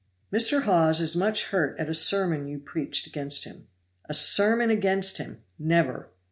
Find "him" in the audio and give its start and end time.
3.43-3.67, 5.19-5.43